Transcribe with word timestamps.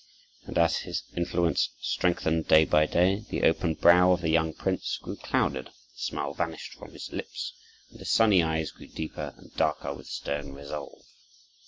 And 0.47 0.57
as 0.57 0.77
his 0.77 1.03
influence 1.15 1.69
strengthened 1.79 2.47
day 2.47 2.65
by 2.65 2.87
day, 2.87 3.23
the 3.29 3.43
open 3.43 3.75
brow 3.75 4.11
of 4.13 4.21
the 4.21 4.31
young 4.31 4.51
prince 4.51 4.97
grew 4.99 5.15
clouded, 5.15 5.67
the 5.67 5.73
smile 5.93 6.33
vanished 6.33 6.73
from 6.73 6.93
his 6.93 7.13
lips, 7.13 7.53
and 7.91 7.99
his 7.99 8.09
sunny 8.09 8.41
eyes 8.41 8.71
grew 8.71 8.87
deeper 8.87 9.35
and 9.37 9.55
darker 9.55 9.93
with 9.93 10.07
stern 10.07 10.53
resolve. 10.55 11.03